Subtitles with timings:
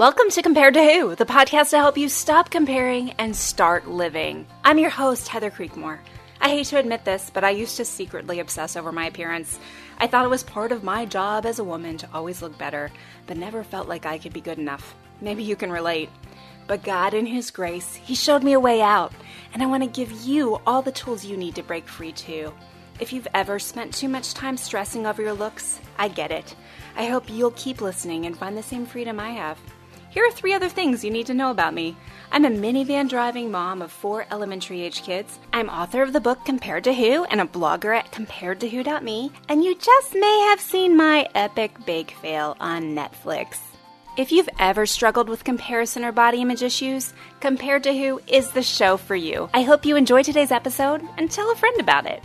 [0.00, 4.46] Welcome to Compared to Who, the podcast to help you stop comparing and start living.
[4.64, 5.98] I'm your host, Heather Creekmore.
[6.40, 9.58] I hate to admit this, but I used to secretly obsess over my appearance.
[9.98, 12.90] I thought it was part of my job as a woman to always look better,
[13.26, 14.94] but never felt like I could be good enough.
[15.20, 16.08] Maybe you can relate.
[16.66, 19.12] But God, in His grace, He showed me a way out,
[19.52, 22.54] and I want to give you all the tools you need to break free too.
[23.00, 26.56] If you've ever spent too much time stressing over your looks, I get it.
[26.96, 29.58] I hope you'll keep listening and find the same freedom I have.
[30.10, 31.96] Here are three other things you need to know about me.
[32.32, 35.38] I'm a minivan driving mom of four elementary age kids.
[35.52, 39.30] I'm author of the book Compared to Who and a blogger at comparedtowho.me.
[39.48, 43.58] And you just may have seen my epic bake fail on Netflix.
[44.16, 48.64] If you've ever struggled with comparison or body image issues, Compared to Who is the
[48.64, 49.48] show for you.
[49.54, 52.24] I hope you enjoy today's episode and tell a friend about it.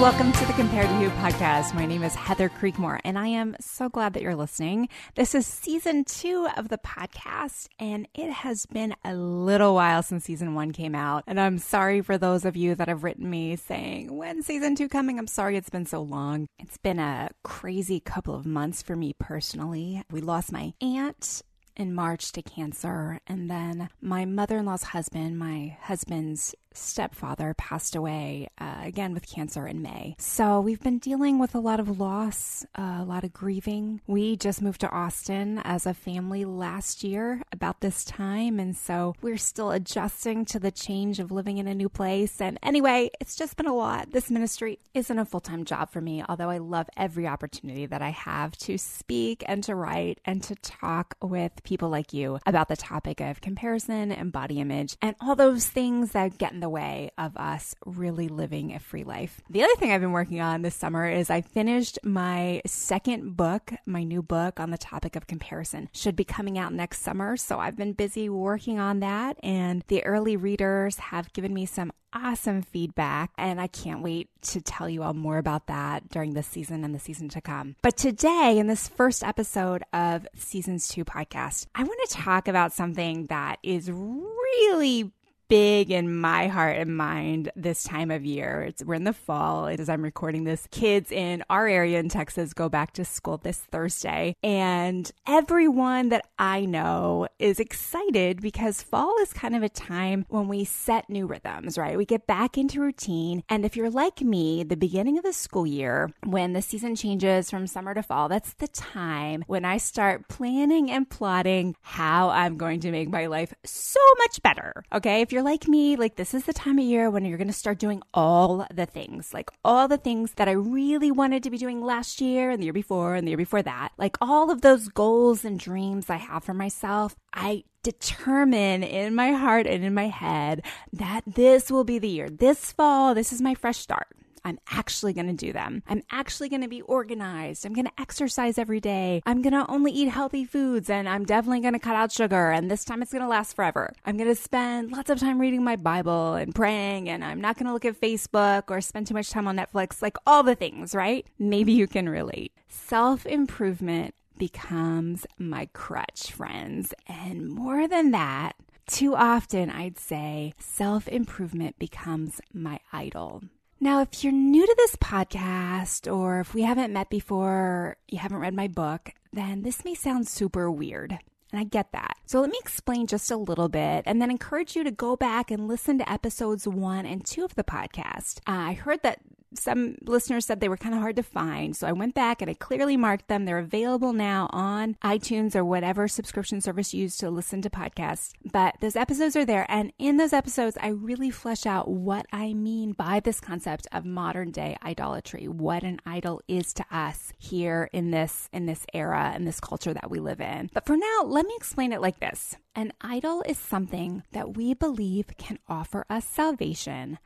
[0.00, 1.74] Welcome to the Compared to Who podcast.
[1.74, 4.88] My name is Heather Creekmore, and I am so glad that you're listening.
[5.14, 10.24] This is season two of the podcast, and it has been a little while since
[10.24, 11.24] season one came out.
[11.26, 14.88] And I'm sorry for those of you that have written me saying, When season two
[14.88, 15.18] coming?
[15.18, 16.46] I'm sorry it's been so long.
[16.58, 20.02] It's been a crazy couple of months for me personally.
[20.10, 21.42] We lost my aunt
[21.76, 23.20] in March to cancer.
[23.26, 29.28] And then my mother in law's husband, my husband's stepfather passed away uh, again with
[29.28, 30.14] cancer in May.
[30.18, 34.00] So we've been dealing with a lot of loss, uh, a lot of grieving.
[34.06, 38.60] We just moved to Austin as a family last year about this time.
[38.60, 42.40] And so we're still adjusting to the change of living in a new place.
[42.40, 44.12] And anyway, it's just been a lot.
[44.12, 48.02] This ministry isn't a full time job for me, although I love every opportunity that
[48.02, 52.68] I have to speak and to write and to talk with people like you about
[52.68, 57.10] the topic of comparison and body image and all those things that get the way
[57.18, 59.40] of us really living a free life.
[59.50, 63.72] The other thing I've been working on this summer is I finished my second book,
[63.86, 65.88] my new book on the topic of comparison.
[65.92, 67.36] Should be coming out next summer.
[67.36, 71.92] So I've been busy working on that, and the early readers have given me some
[72.12, 76.46] awesome feedback, and I can't wait to tell you all more about that during this
[76.46, 77.76] season and the season to come.
[77.82, 82.72] But today, in this first episode of Seasons 2 podcast, I want to talk about
[82.72, 85.12] something that is really
[85.50, 88.62] big in my heart and mind this time of year.
[88.62, 90.68] It's, we're in the fall as I'm recording this.
[90.70, 96.24] Kids in our area in Texas go back to school this Thursday, and everyone that
[96.38, 101.26] I know is excited because fall is kind of a time when we set new
[101.26, 101.98] rhythms, right?
[101.98, 103.42] We get back into routine.
[103.48, 107.50] And if you're like me, the beginning of the school year, when the season changes
[107.50, 112.56] from summer to fall, that's the time when I start planning and plotting how I'm
[112.56, 114.84] going to make my life so much better.
[114.92, 115.22] Okay.
[115.22, 117.46] If you're you're like me, like this is the time of year when you're going
[117.48, 121.50] to start doing all the things, like all the things that I really wanted to
[121.50, 123.92] be doing last year and the year before and the year before that.
[123.96, 129.32] Like all of those goals and dreams I have for myself, I determine in my
[129.32, 130.62] heart and in my head
[130.92, 132.28] that this will be the year.
[132.28, 134.08] This fall, this is my fresh start.
[134.44, 135.82] I'm actually going to do them.
[135.88, 137.64] I'm actually going to be organized.
[137.66, 139.22] I'm going to exercise every day.
[139.26, 142.50] I'm going to only eat healthy foods and I'm definitely going to cut out sugar.
[142.50, 143.92] And this time it's going to last forever.
[144.04, 147.56] I'm going to spend lots of time reading my Bible and praying and I'm not
[147.56, 150.54] going to look at Facebook or spend too much time on Netflix, like all the
[150.54, 151.26] things, right?
[151.38, 152.52] Maybe you can relate.
[152.68, 156.94] Self improvement becomes my crutch, friends.
[157.06, 163.42] And more than that, too often I'd say self improvement becomes my idol.
[163.82, 168.40] Now, if you're new to this podcast, or if we haven't met before, you haven't
[168.40, 171.18] read my book, then this may sound super weird.
[171.50, 172.18] And I get that.
[172.26, 175.50] So let me explain just a little bit and then encourage you to go back
[175.50, 178.40] and listen to episodes one and two of the podcast.
[178.46, 179.20] Uh, I heard that
[179.54, 181.76] some listeners said they were kind of hard to find.
[181.76, 183.44] So I went back and I clearly marked them.
[183.44, 188.32] They're available now on iTunes or whatever subscription service you use to listen to podcasts.
[188.52, 189.66] But those episodes are there.
[189.68, 194.04] And in those episodes, I really flesh out what I mean by this concept of
[194.04, 199.32] modern day idolatry, what an idol is to us here in this, in this era,
[199.34, 200.70] in this culture that we live in.
[200.72, 202.56] But for now, let me explain it like this.
[202.74, 207.18] An idol is something that we believe can offer us salvation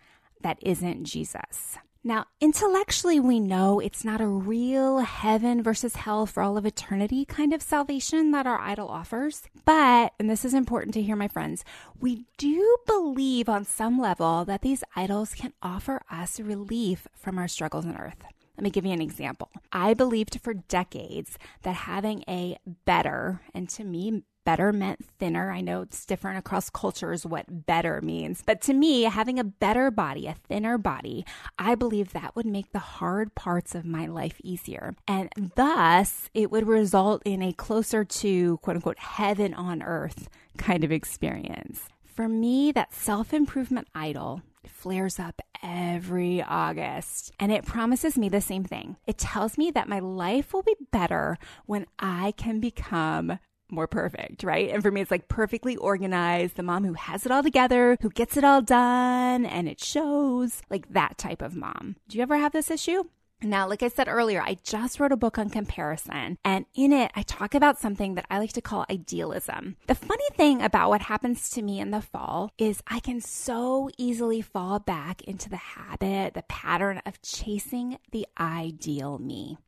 [0.42, 1.78] that isn't Jesus.
[2.06, 7.24] Now, intellectually, we know it's not a real heaven versus hell for all of eternity
[7.24, 9.44] kind of salvation that our idol offers.
[9.64, 11.64] But, and this is important to hear, my friends,
[11.98, 17.48] we do believe on some level that these idols can offer us relief from our
[17.48, 18.22] struggles on earth.
[18.58, 19.48] Let me give you an example.
[19.72, 25.50] I believed for decades that having a better, and to me, better meant thinner.
[25.50, 29.90] I know it's different across cultures what better means, but to me, having a better
[29.90, 31.24] body, a thinner body,
[31.58, 34.94] I believe that would make the hard parts of my life easier.
[35.08, 40.84] And thus, it would result in a closer to quote unquote heaven on earth kind
[40.84, 41.88] of experience.
[42.04, 48.40] For me, that self improvement idol flares up every August and it promises me the
[48.40, 48.96] same thing.
[49.06, 53.38] It tells me that my life will be better when I can become
[53.70, 54.70] more perfect, right?
[54.70, 58.10] And for me, it's like perfectly organized, the mom who has it all together, who
[58.10, 61.96] gets it all done, and it shows like that type of mom.
[62.08, 63.04] Do you ever have this issue?
[63.42, 67.10] Now, like I said earlier, I just wrote a book on comparison, and in it,
[67.14, 69.76] I talk about something that I like to call idealism.
[69.86, 73.90] The funny thing about what happens to me in the fall is I can so
[73.98, 79.58] easily fall back into the habit, the pattern of chasing the ideal me,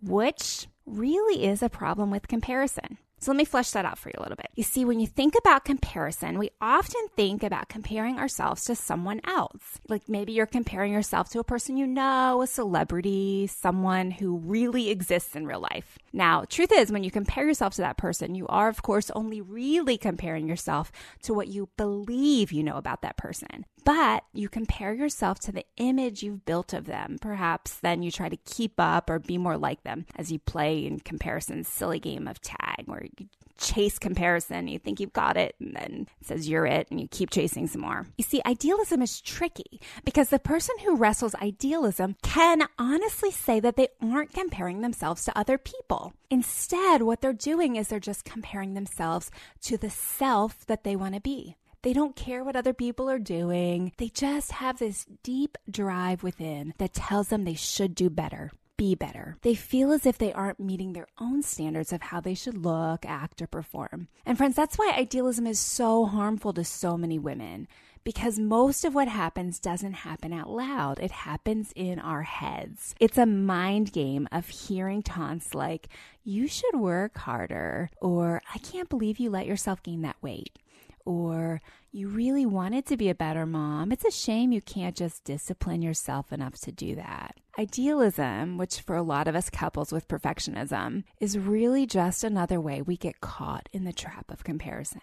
[0.00, 2.96] which really is a problem with comparison.
[3.22, 4.50] So let me flesh that out for you a little bit.
[4.56, 9.20] You see, when you think about comparison, we often think about comparing ourselves to someone
[9.24, 9.78] else.
[9.88, 14.90] Like maybe you're comparing yourself to a person you know, a celebrity, someone who really
[14.90, 16.00] exists in real life.
[16.12, 19.40] Now, truth is, when you compare yourself to that person, you are, of course, only
[19.40, 20.90] really comparing yourself
[21.22, 23.66] to what you believe you know about that person.
[23.84, 27.18] But you compare yourself to the image you've built of them.
[27.20, 30.86] Perhaps then you try to keep up or be more like them as you play
[30.86, 34.68] in comparison's silly game of tag where you chase comparison.
[34.68, 37.66] You think you've got it, and then it says you're it, and you keep chasing
[37.66, 38.06] some more.
[38.18, 43.76] You see, idealism is tricky because the person who wrestles idealism can honestly say that
[43.76, 46.12] they aren't comparing themselves to other people.
[46.30, 49.30] Instead, what they're doing is they're just comparing themselves
[49.62, 51.56] to the self that they want to be.
[51.82, 53.92] They don't care what other people are doing.
[53.98, 58.52] They just have this deep drive within that tells them they should do better
[58.82, 59.36] be better.
[59.42, 63.06] They feel as if they aren't meeting their own standards of how they should look,
[63.06, 64.08] act, or perform.
[64.26, 67.68] And friends, that's why idealism is so harmful to so many women.
[68.02, 70.98] Because most of what happens doesn't happen out loud.
[70.98, 72.96] It happens in our heads.
[72.98, 75.88] It's a mind game of hearing taunts like,
[76.24, 80.58] you should work harder, or I can't believe you let yourself gain that weight
[81.04, 81.60] or
[81.90, 83.92] you really wanted to be a better mom.
[83.92, 87.36] It's a shame you can't just discipline yourself enough to do that.
[87.58, 92.80] Idealism, which for a lot of us couples with perfectionism, is really just another way
[92.80, 95.02] we get caught in the trap of comparison.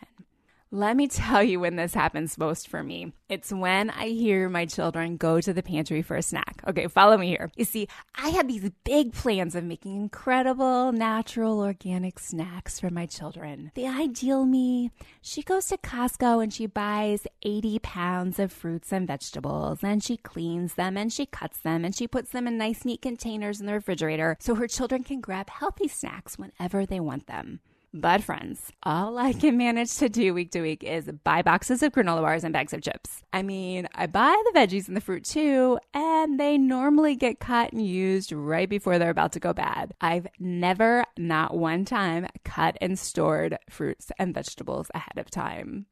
[0.72, 3.14] Let me tell you when this happens most for me.
[3.28, 6.62] It's when I hear my children go to the pantry for a snack.
[6.68, 7.50] Okay, follow me here.
[7.56, 13.08] You see, I had these big plans of making incredible, natural, organic snacks for my
[13.08, 13.72] children.
[13.74, 14.92] The ideal me,
[15.24, 20.18] she goes to Costco and she buys 80 pounds of fruits and vegetables and she
[20.18, 23.66] cleans them and she cuts them and she puts them in nice, neat containers in
[23.66, 27.60] the refrigerator so her children can grab healthy snacks whenever they want them.
[27.92, 31.92] But, friends, all I can manage to do week to week is buy boxes of
[31.92, 33.24] granola bars and bags of chips.
[33.34, 37.74] I mean, I buy the veggies and the fruit too, and they normally get cut
[37.74, 39.94] and used right before they're about to go bad.
[40.02, 45.88] I've never, not one time, cut and stored fruits and vegetables ahead of time.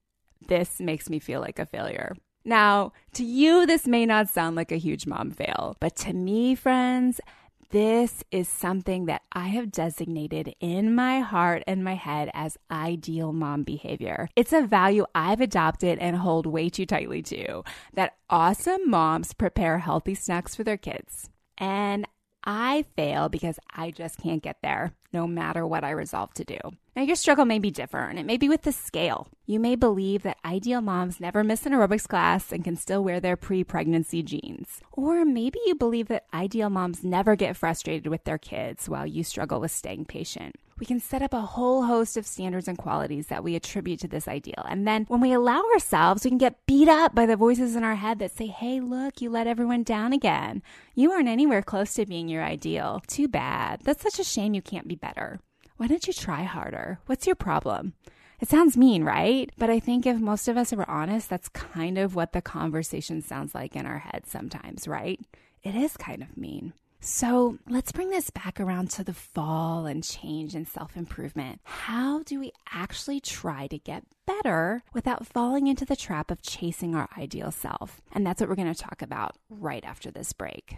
[0.47, 2.15] This makes me feel like a failure.
[2.45, 6.53] Now, to you, this may not sound like a huge mom fail, but to me,
[6.53, 7.19] friends,
[7.69, 13.33] this is something that I have designated in my heart and my head as ideal
[13.33, 14.29] mom behavior.
[14.35, 19.79] It's a value I've adopted and hold way too tightly to that awesome moms prepare
[19.79, 21.29] healthy snacks for their kids.
[21.57, 22.07] And
[22.43, 26.59] I fail because I just can't get there, no matter what I resolve to do.
[26.95, 28.19] Now, your struggle may be different.
[28.19, 29.27] It may be with the scale.
[29.47, 33.19] You may believe that ideal moms never miss an aerobics class and can still wear
[33.19, 34.79] their pre pregnancy jeans.
[34.91, 39.23] Or maybe you believe that ideal moms never get frustrated with their kids while you
[39.23, 43.27] struggle with staying patient we can set up a whole host of standards and qualities
[43.27, 44.65] that we attribute to this ideal.
[44.69, 47.83] And then when we allow ourselves, we can get beat up by the voices in
[47.83, 50.61] our head that say, hey, look, you let everyone down again.
[50.95, 53.01] You aren't anywhere close to being your ideal.
[53.07, 53.81] Too bad.
[53.83, 55.39] That's such a shame you can't be better.
[55.77, 56.99] Why don't you try harder?
[57.05, 57.93] What's your problem?
[58.39, 59.51] It sounds mean, right?
[59.57, 63.21] But I think if most of us were honest, that's kind of what the conversation
[63.21, 65.19] sounds like in our heads sometimes, right?
[65.63, 66.73] It is kind of mean.
[66.99, 71.61] So let's bring this back around to the fall and change and self improvement.
[71.63, 76.95] How do we actually try to get better without falling into the trap of chasing
[76.95, 78.01] our ideal self?
[78.11, 80.77] And that's what we're going to talk about right after this break.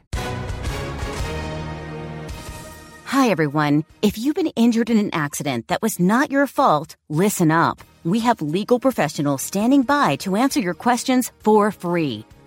[3.05, 3.85] Hi, everyone.
[4.03, 7.81] If you've been injured in an accident that was not your fault, listen up.
[8.03, 12.23] We have legal professionals standing by to answer your questions for free.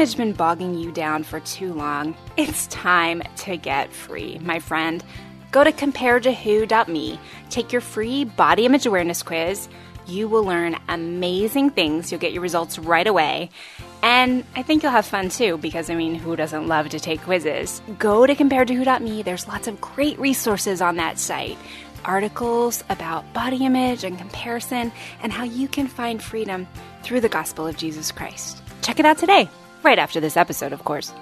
[0.00, 2.16] Body image been bogging you down for too long.
[2.38, 5.04] It's time to get free, my friend.
[5.50, 9.68] Go to comparedtowho.me, take your free body image awareness quiz.
[10.06, 12.10] You will learn amazing things.
[12.10, 13.50] You'll get your results right away.
[14.02, 17.20] And I think you'll have fun too, because I mean, who doesn't love to take
[17.20, 17.82] quizzes?
[17.98, 19.22] Go to comparedtowho.me.
[19.22, 21.58] There's lots of great resources on that site.
[22.06, 24.92] Articles about body image and comparison,
[25.22, 26.66] and how you can find freedom
[27.02, 28.62] through the gospel of Jesus Christ.
[28.80, 29.46] Check it out today,
[29.82, 31.12] right after this episode, of course.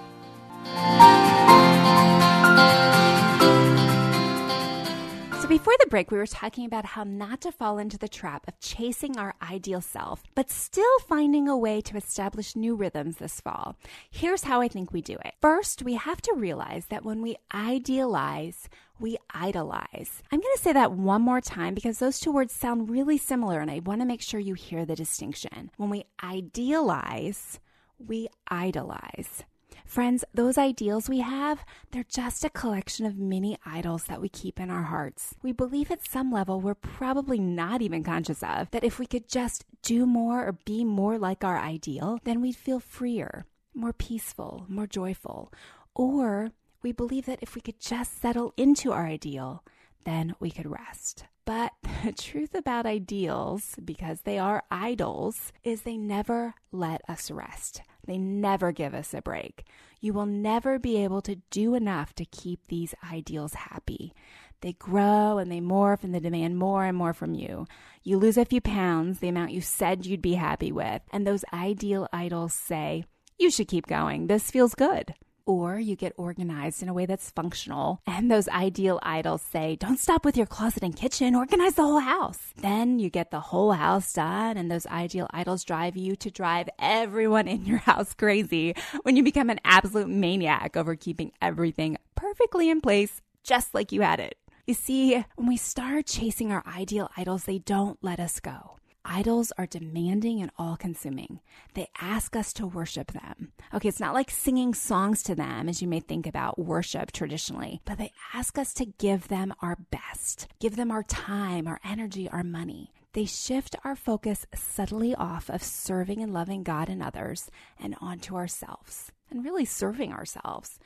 [5.40, 8.46] So, before the break, we were talking about how not to fall into the trap
[8.46, 13.40] of chasing our ideal self, but still finding a way to establish new rhythms this
[13.40, 13.76] fall.
[14.10, 15.34] Here's how I think we do it.
[15.40, 18.68] First, we have to realize that when we idealize,
[19.00, 20.22] we idolize.
[20.30, 23.60] I'm going to say that one more time because those two words sound really similar,
[23.60, 25.70] and I want to make sure you hear the distinction.
[25.76, 27.60] When we idealize,
[27.98, 29.44] we idolize.
[29.84, 34.60] Friends, those ideals we have, they're just a collection of mini idols that we keep
[34.60, 35.34] in our hearts.
[35.42, 39.28] We believe at some level we're probably not even conscious of that if we could
[39.28, 44.66] just do more or be more like our ideal, then we'd feel freer, more peaceful,
[44.68, 45.50] more joyful.
[45.94, 46.52] Or
[46.82, 49.64] we believe that if we could just settle into our ideal,
[50.08, 51.26] then we could rest.
[51.44, 51.72] But
[52.04, 57.82] the truth about ideals, because they are idols, is they never let us rest.
[58.06, 59.64] They never give us a break.
[60.00, 64.14] You will never be able to do enough to keep these ideals happy.
[64.62, 67.66] They grow and they morph and they demand more and more from you.
[68.02, 71.44] You lose a few pounds, the amount you said you'd be happy with, and those
[71.52, 73.04] ideal idols say,
[73.38, 74.26] You should keep going.
[74.26, 75.14] This feels good
[75.48, 78.02] or you get organized in a way that's functional.
[78.06, 82.00] And those ideal idols say, don't stop with your closet and kitchen, organize the whole
[82.00, 82.52] house.
[82.58, 86.68] Then you get the whole house done, and those ideal idols drive you to drive
[86.78, 88.74] everyone in your house crazy
[89.04, 94.02] when you become an absolute maniac over keeping everything perfectly in place, just like you
[94.02, 94.36] had it.
[94.66, 98.76] You see, when we start chasing our ideal idols, they don't let us go.
[99.10, 101.40] Idols are demanding and all consuming.
[101.72, 103.52] They ask us to worship them.
[103.72, 107.80] Okay, it's not like singing songs to them as you may think about worship traditionally,
[107.86, 112.28] but they ask us to give them our best, give them our time, our energy,
[112.28, 112.92] our money.
[113.14, 117.50] They shift our focus subtly off of serving and loving God and others
[117.80, 120.78] and onto ourselves and really serving ourselves.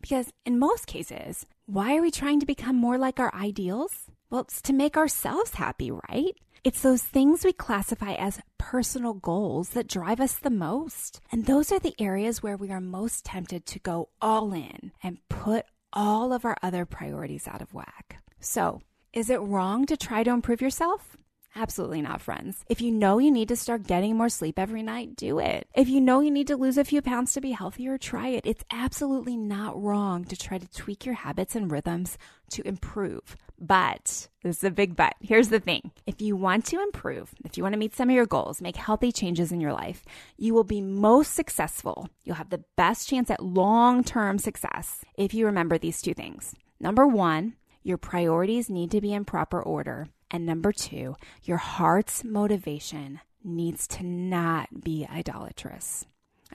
[0.00, 4.06] Because in most cases, why are we trying to become more like our ideals?
[4.30, 6.34] Well, it's to make ourselves happy, right?
[6.66, 11.20] It's those things we classify as personal goals that drive us the most.
[11.30, 15.18] And those are the areas where we are most tempted to go all in and
[15.28, 18.20] put all of our other priorities out of whack.
[18.40, 18.80] So,
[19.12, 21.16] is it wrong to try to improve yourself?
[21.54, 22.64] Absolutely not, friends.
[22.68, 25.68] If you know you need to start getting more sleep every night, do it.
[25.72, 28.44] If you know you need to lose a few pounds to be healthier, try it.
[28.44, 32.18] It's absolutely not wrong to try to tweak your habits and rhythms
[32.50, 33.36] to improve.
[33.58, 35.14] But this is a big but.
[35.20, 38.14] Here's the thing if you want to improve, if you want to meet some of
[38.14, 40.04] your goals, make healthy changes in your life,
[40.36, 42.08] you will be most successful.
[42.24, 46.54] You'll have the best chance at long term success if you remember these two things.
[46.78, 50.08] Number one, your priorities need to be in proper order.
[50.30, 56.04] And number two, your heart's motivation needs to not be idolatrous.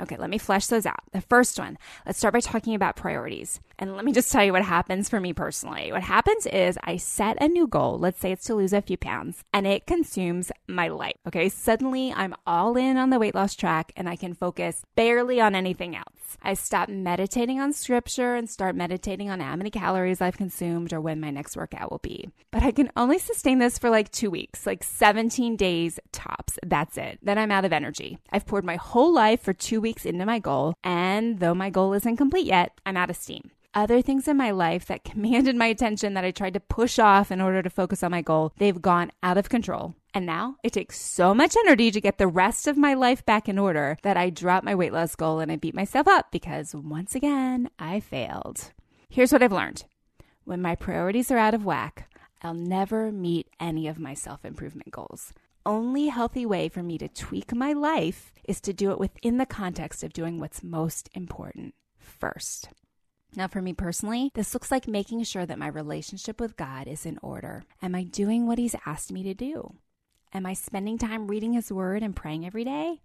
[0.02, 1.02] Okay, let me flesh those out.
[1.12, 3.60] The first one, let's start by talking about priorities.
[3.78, 5.92] And let me just tell you what happens for me personally.
[5.92, 8.98] What happens is I set a new goal, let's say it's to lose a few
[8.98, 11.16] pounds, and it consumes my life.
[11.28, 15.40] Okay, suddenly I'm all in on the weight loss track and I can focus barely
[15.40, 16.38] on anything else.
[16.42, 21.02] I stop meditating on scripture and start meditating on how many calories I've consumed or
[21.02, 22.30] when my next workout will be.
[22.52, 26.58] But I can only sustain this for like two weeks, like 17 days tops.
[26.66, 27.20] That's it.
[27.22, 28.18] Then I'm out of energy.
[28.32, 31.94] I've poured my whole life for two weeks into my goal, and though my goal
[31.94, 35.68] isn't complete yet, I'm out of steam other things in my life that commanded my
[35.68, 38.82] attention that I tried to push off in order to focus on my goal, they've
[38.82, 42.68] gone out of control And now it takes so much energy to get the rest
[42.68, 45.56] of my life back in order that I drop my weight loss goal and I
[45.56, 48.72] beat myself up because once again, I failed.
[49.10, 49.86] Here's what I've learned
[50.44, 52.10] when my priorities are out of whack,
[52.42, 55.34] I'll never meet any of my self improvement goals.
[55.66, 59.46] Only healthy way for me to tweak my life is to do it within the
[59.46, 62.70] context of doing what's most important first.
[63.36, 67.06] Now, for me personally, this looks like making sure that my relationship with God is
[67.06, 67.64] in order.
[67.80, 69.76] Am I doing what He's asked me to do?
[70.34, 73.00] Am I spending time reading His Word and praying every day?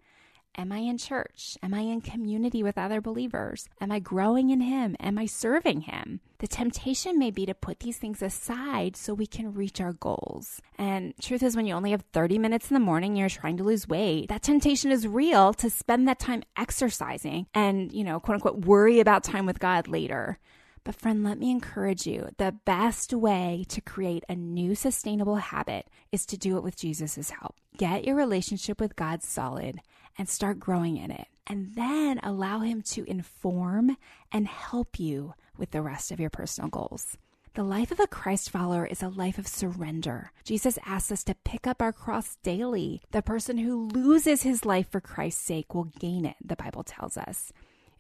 [0.59, 1.59] Am I in church?
[1.63, 3.69] Am I in community with other believers?
[3.79, 4.97] Am I growing in Him?
[4.99, 6.21] Am I serving Him?
[6.39, 10.63] The temptation may be to put these things aside so we can reach our goals.
[10.79, 13.65] And truth is, when you only have 30 minutes in the morning, you're trying to
[13.65, 18.37] lose weight, that temptation is real to spend that time exercising and, you know, quote
[18.37, 20.39] unquote, worry about time with God later.
[20.87, 25.89] But, friend, let me encourage you the best way to create a new sustainable habit
[26.13, 27.57] is to do it with Jesus' help.
[27.77, 29.81] Get your relationship with God solid
[30.17, 31.27] and start growing in it.
[31.45, 33.97] And then allow Him to inform
[34.31, 37.17] and help you with the rest of your personal goals.
[37.55, 40.31] The life of a Christ follower is a life of surrender.
[40.45, 43.03] Jesus asks us to pick up our cross daily.
[43.11, 47.17] The person who loses his life for Christ's sake will gain it, the Bible tells
[47.17, 47.53] us.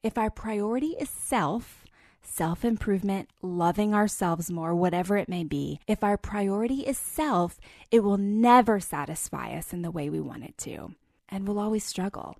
[0.04, 1.85] If our priority is self,
[2.26, 7.58] self improvement, loving ourselves more, whatever it may be, if our priority is self,
[7.90, 10.94] it will never satisfy us in the way we want it to,
[11.28, 12.36] and we'll always struggle.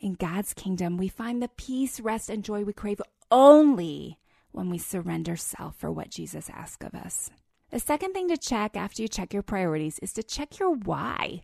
[0.00, 4.18] In God's kingdom, we find the peace, rest, and joy we crave only
[4.52, 7.30] when we surrender self for what Jesus asks of us.
[7.70, 11.42] The second thing to check after you check your priorities is to check your why.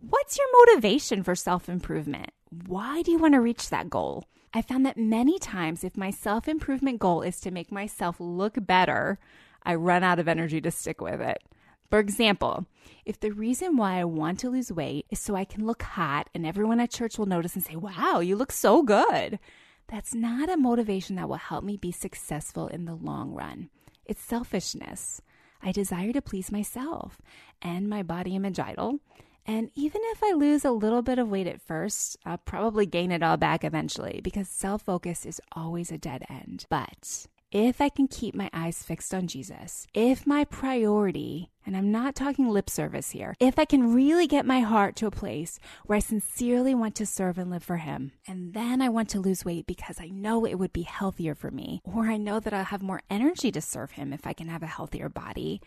[0.00, 2.30] What's your motivation for self improvement?
[2.66, 4.24] Why do you want to reach that goal?
[4.54, 8.54] I found that many times, if my self improvement goal is to make myself look
[8.66, 9.18] better,
[9.62, 11.42] I run out of energy to stick with it.
[11.90, 12.66] For example,
[13.04, 16.28] if the reason why I want to lose weight is so I can look hot
[16.34, 19.38] and everyone at church will notice and say, wow, you look so good,
[19.86, 23.70] that's not a motivation that will help me be successful in the long run.
[24.04, 25.22] It's selfishness.
[25.62, 27.20] I desire to please myself
[27.62, 29.00] and my body image idol
[29.48, 33.10] and even if I lose a little bit of weight at first, I'll probably gain
[33.10, 36.66] it all back eventually because self focus is always a dead end.
[36.68, 41.90] But if I can keep my eyes fixed on Jesus, if my priority, and I'm
[41.90, 45.58] not talking lip service here, if I can really get my heart to a place
[45.86, 49.20] where I sincerely want to serve and live for Him, and then I want to
[49.20, 52.52] lose weight because I know it would be healthier for me, or I know that
[52.52, 55.62] I'll have more energy to serve Him if I can have a healthier body,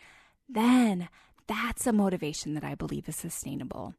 [0.47, 1.09] then
[1.51, 3.93] that's a motivation that I believe is sustainable.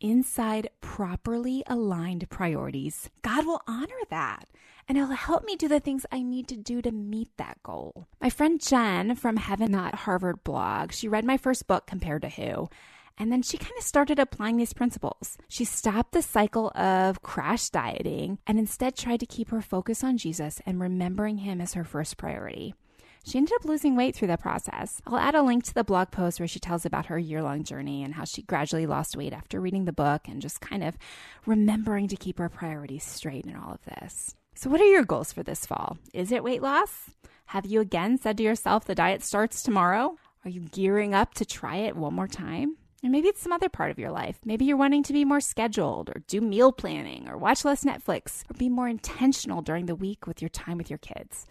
[0.00, 4.46] Inside properly aligned priorities, God will honor that
[4.88, 8.06] and it'll help me do the things I need to do to meet that goal.
[8.20, 12.28] My friend Jen from Heaven Not Harvard blog, she read my first book, Compared to
[12.28, 12.68] Who,
[13.18, 15.38] and then she kind of started applying these principles.
[15.48, 20.18] She stopped the cycle of crash dieting and instead tried to keep her focus on
[20.18, 22.74] Jesus and remembering him as her first priority.
[23.26, 25.02] She ended up losing weight through the process.
[25.04, 27.64] I'll add a link to the blog post where she tells about her year long
[27.64, 30.96] journey and how she gradually lost weight after reading the book and just kind of
[31.44, 34.36] remembering to keep her priorities straight in all of this.
[34.54, 35.98] So, what are your goals for this fall?
[36.14, 37.10] Is it weight loss?
[37.46, 40.16] Have you again said to yourself the diet starts tomorrow?
[40.44, 42.76] Are you gearing up to try it one more time?
[43.02, 44.38] And maybe it's some other part of your life.
[44.44, 48.48] Maybe you're wanting to be more scheduled or do meal planning or watch less Netflix
[48.48, 51.44] or be more intentional during the week with your time with your kids.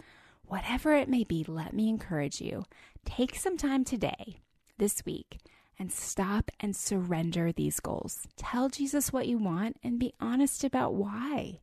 [0.47, 2.65] Whatever it may be, let me encourage you.
[3.03, 4.37] Take some time today,
[4.77, 5.39] this week,
[5.79, 8.27] and stop and surrender these goals.
[8.37, 11.59] Tell Jesus what you want and be honest about why.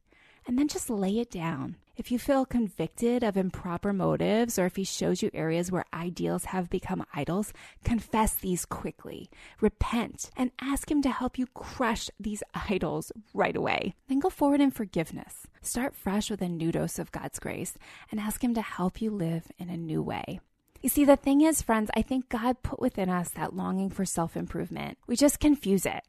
[0.47, 1.77] And then just lay it down.
[1.95, 6.47] If you feel convicted of improper motives or if he shows you areas where ideals
[6.47, 7.53] have become idols,
[7.85, 9.29] confess these quickly.
[9.61, 13.95] Repent and ask him to help you crush these idols right away.
[14.09, 15.47] Then go forward in forgiveness.
[15.61, 17.75] Start fresh with a new dose of God's grace
[18.11, 20.41] and ask him to help you live in a new way.
[20.81, 24.07] You see, the thing is, friends, I think God put within us that longing for
[24.07, 24.97] self improvement.
[25.07, 26.03] We just confuse it.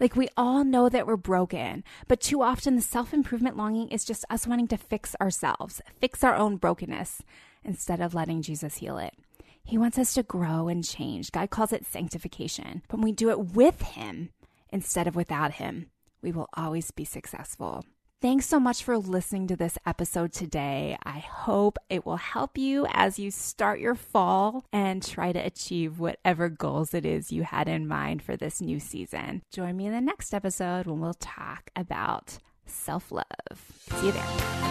[0.00, 4.04] Like we all know that we're broken, but too often the self improvement longing is
[4.04, 7.22] just us wanting to fix ourselves, fix our own brokenness,
[7.62, 9.14] instead of letting Jesus heal it.
[9.62, 11.30] He wants us to grow and change.
[11.30, 12.82] God calls it sanctification.
[12.88, 14.30] But when we do it with Him
[14.70, 15.90] instead of without Him,
[16.22, 17.84] we will always be successful.
[18.22, 20.98] Thanks so much for listening to this episode today.
[21.04, 25.98] I hope it will help you as you start your fall and try to achieve
[25.98, 29.40] whatever goals it is you had in mind for this new season.
[29.50, 33.24] Join me in the next episode when we'll talk about self love.
[33.88, 34.70] See you there.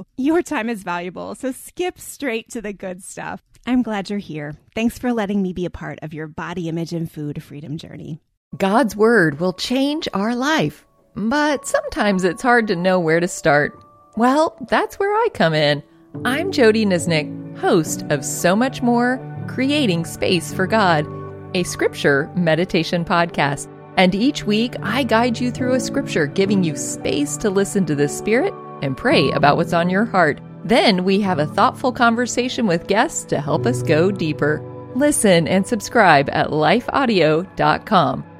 [0.15, 0.33] you.
[0.33, 3.41] Your time is valuable, so skip straight to the good stuff.
[3.65, 4.53] I'm glad you're here.
[4.73, 8.19] Thanks for letting me be a part of your body image and food freedom journey.
[8.57, 10.85] God's Word will change our life,
[11.15, 13.77] but sometimes it's hard to know where to start.
[14.17, 15.83] Well, that's where I come in.
[16.25, 21.07] I'm Jodie Niznik, host of So Much More Creating Space for God,
[21.55, 23.69] a scripture meditation podcast.
[23.97, 27.95] And each week, I guide you through a scripture, giving you space to listen to
[27.95, 30.39] the Spirit and pray about what's on your heart.
[30.63, 34.61] Then we have a thoughtful conversation with guests to help us go deeper.
[34.95, 38.30] Listen and subscribe at lifeaudio.com.